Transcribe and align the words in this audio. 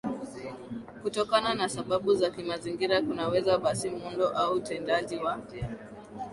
kutokana 1.01 1.53
na 1.53 1.69
sababu 1.69 2.15
za 2.15 2.29
kimazingira 2.29 3.01
kunaweza 3.01 3.57
basi 3.57 3.89
muundo 3.89 4.29
au 4.29 4.53
utendaji 4.53 5.17
wa 5.17 5.39